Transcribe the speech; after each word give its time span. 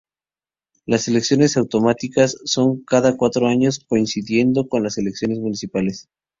Las 0.87 1.07
elecciones 1.07 1.57
autonómicas 1.57 2.35
son 2.45 2.83
cada 2.85 3.15
cuatro 3.17 3.45
años 3.45 3.85
coincidiendo 3.87 4.67
con 4.67 4.81
las 4.81 4.97
elecciones 4.97 5.37
municipales. 5.37 6.09